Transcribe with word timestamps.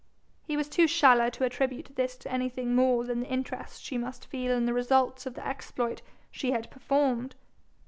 He 0.47 0.57
was 0.57 0.67
too 0.67 0.87
shallow 0.87 1.29
to 1.29 1.43
attribute 1.43 1.91
this 1.95 2.17
to 2.17 2.31
anything 2.31 2.73
more 2.73 3.03
than 3.03 3.19
the 3.19 3.27
interest 3.29 3.83
she 3.83 3.99
must 3.99 4.25
feel 4.25 4.51
in 4.57 4.65
the 4.65 4.73
results 4.73 5.27
of 5.27 5.35
the 5.35 5.45
exploit 5.45 6.01
she 6.31 6.49
had 6.49 6.71
performed. 6.71 7.35